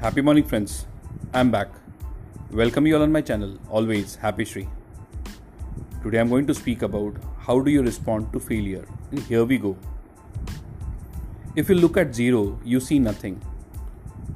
Happy 0.00 0.20
morning, 0.20 0.44
friends. 0.44 0.84
I'm 1.32 1.50
back. 1.50 1.68
Welcome 2.50 2.86
you 2.86 2.96
all 2.96 3.02
on 3.02 3.10
my 3.10 3.22
channel. 3.22 3.58
Always 3.70 4.14
happy 4.14 4.44
Shri. 4.44 4.68
Today 6.02 6.18
I'm 6.18 6.28
going 6.28 6.46
to 6.48 6.54
speak 6.54 6.82
about 6.82 7.16
how 7.38 7.60
do 7.60 7.70
you 7.70 7.82
respond 7.82 8.30
to 8.34 8.38
failure. 8.38 8.86
And 9.10 9.20
here 9.20 9.46
we 9.46 9.56
go. 9.56 9.74
If 11.56 11.70
you 11.70 11.76
look 11.76 11.96
at 11.96 12.14
zero, 12.14 12.60
you 12.62 12.78
see 12.78 12.98
nothing. 12.98 13.40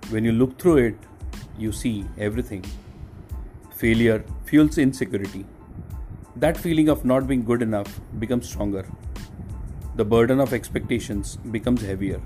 When 0.08 0.24
you 0.24 0.32
look 0.32 0.58
through 0.58 0.78
it, 0.78 0.94
you 1.58 1.72
see 1.72 2.06
everything. 2.16 2.64
Failure 3.76 4.24
fuels 4.46 4.78
insecurity. 4.78 5.44
That 6.36 6.56
feeling 6.56 6.88
of 6.88 7.04
not 7.04 7.26
being 7.26 7.44
good 7.44 7.60
enough 7.60 8.00
becomes 8.18 8.48
stronger. 8.48 8.86
The 9.96 10.06
burden 10.06 10.40
of 10.40 10.54
expectations 10.54 11.36
becomes 11.36 11.82
heavier. 11.82 12.22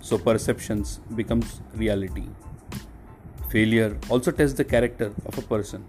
So 0.00 0.16
perceptions 0.16 1.00
becomes 1.14 1.60
reality. 1.74 2.26
Failure 3.54 3.96
also 4.10 4.32
tests 4.32 4.56
the 4.56 4.64
character 4.64 5.12
of 5.26 5.38
a 5.38 5.42
person. 5.42 5.84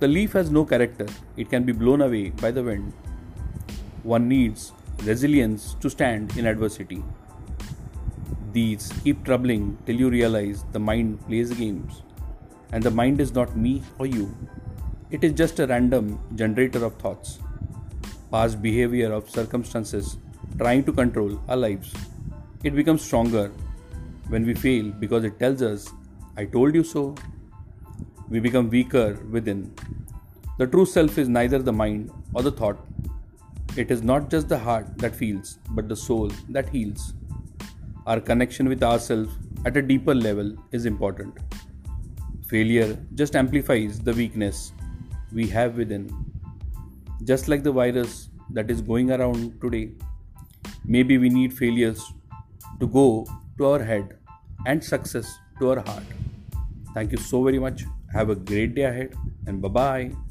The 0.00 0.06
leaf 0.06 0.34
has 0.34 0.50
no 0.50 0.66
character, 0.66 1.06
it 1.38 1.48
can 1.48 1.62
be 1.64 1.72
blown 1.72 2.02
away 2.02 2.28
by 2.28 2.50
the 2.50 2.62
wind. 2.62 2.92
One 4.02 4.28
needs 4.28 4.72
resilience 5.02 5.76
to 5.80 5.88
stand 5.88 6.36
in 6.36 6.46
adversity. 6.46 7.02
These 8.52 8.92
keep 9.02 9.24
troubling 9.24 9.78
till 9.86 9.96
you 9.96 10.10
realize 10.10 10.66
the 10.72 10.78
mind 10.78 11.26
plays 11.26 11.54
games. 11.54 12.02
And 12.70 12.82
the 12.82 12.90
mind 12.90 13.22
is 13.22 13.32
not 13.32 13.56
me 13.56 13.82
or 13.98 14.04
you, 14.04 14.36
it 15.10 15.24
is 15.24 15.32
just 15.32 15.60
a 15.60 15.66
random 15.66 16.20
generator 16.34 16.84
of 16.84 16.96
thoughts, 16.96 17.38
past 18.30 18.60
behavior 18.60 19.10
of 19.10 19.30
circumstances 19.30 20.18
trying 20.58 20.84
to 20.84 20.92
control 20.92 21.40
our 21.48 21.56
lives. 21.56 21.94
It 22.62 22.74
becomes 22.74 23.00
stronger 23.00 23.50
when 24.28 24.44
we 24.44 24.52
fail 24.52 24.90
because 24.90 25.24
it 25.24 25.38
tells 25.38 25.62
us 25.62 25.90
I 26.40 26.44
told 26.44 26.72
you 26.76 26.84
so. 26.84 27.16
We 28.28 28.38
become 28.38 28.70
weaker 28.70 29.18
within. 29.28 29.74
The 30.58 30.68
true 30.68 30.86
self 30.86 31.18
is 31.18 31.28
neither 31.28 31.58
the 31.58 31.72
mind 31.72 32.12
or 32.32 32.42
the 32.42 32.52
thought. 32.52 32.78
It 33.76 33.90
is 33.90 34.02
not 34.02 34.30
just 34.30 34.48
the 34.48 34.56
heart 34.56 34.98
that 34.98 35.16
feels, 35.16 35.58
but 35.70 35.88
the 35.88 35.96
soul 35.96 36.30
that 36.50 36.68
heals. 36.68 37.14
Our 38.06 38.20
connection 38.20 38.68
with 38.68 38.84
ourselves 38.84 39.32
at 39.64 39.76
a 39.76 39.82
deeper 39.82 40.14
level 40.14 40.52
is 40.70 40.86
important. 40.86 41.38
Failure 42.46 42.96
just 43.16 43.34
amplifies 43.34 43.98
the 43.98 44.12
weakness 44.12 44.72
we 45.32 45.48
have 45.48 45.76
within. 45.76 46.08
Just 47.24 47.48
like 47.48 47.64
the 47.64 47.72
virus 47.72 48.28
that 48.50 48.70
is 48.70 48.80
going 48.80 49.10
around 49.10 49.60
today, 49.60 49.90
maybe 50.84 51.18
we 51.18 51.30
need 51.30 51.52
failures 51.52 52.00
to 52.78 52.86
go 52.86 53.26
to 53.56 53.66
our 53.66 53.82
head 53.82 54.16
and 54.66 54.84
success 54.84 55.36
to 55.58 55.70
our 55.70 55.80
heart. 55.80 56.04
Thank 56.98 57.12
you 57.12 57.18
so 57.18 57.44
very 57.44 57.60
much. 57.60 57.84
Have 58.12 58.28
a 58.28 58.34
great 58.34 58.74
day 58.74 58.82
ahead 58.82 59.14
and 59.46 59.62
bye 59.62 59.68
bye. 59.68 60.27